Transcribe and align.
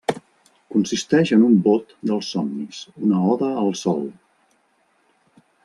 Consisteix 0.75 1.31
en 1.37 1.43
un 1.49 1.53
bot 1.67 1.93
dels 2.11 2.31
somnis, 2.37 2.81
una 3.09 3.21
oda 3.35 3.53
al 3.67 3.73
sol. 3.83 4.03